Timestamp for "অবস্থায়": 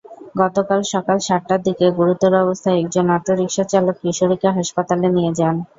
2.43-2.79